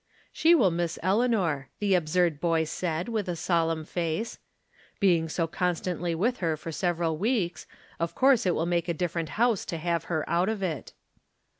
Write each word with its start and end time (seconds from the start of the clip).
"She 0.31 0.55
will 0.55 0.71
miss 0.71 0.97
Eleanor," 1.03 1.69
the 1.77 1.93
absurd 1.93 2.41
boy 2.41 2.63
said, 2.63 3.07
with 3.07 3.29
a 3.29 3.35
solemn 3.35 3.85
face." 3.85 4.39
Being 4.99 5.29
so 5.29 5.45
constantly 5.45 6.15
with 6.15 6.37
her 6.37 6.57
for 6.57 6.71
several 6.71 7.19
weeks, 7.19 7.67
of 7.99 8.15
course 8.15 8.47
it 8.47 8.55
will 8.55 8.65
make 8.65 8.89
a 8.89 8.95
different 8.95 9.29
house 9.37 9.63
to 9.65 9.77
have 9.77 10.05
her 10.05 10.27
out 10.27 10.49
of 10.49 10.63
it." 10.63 10.93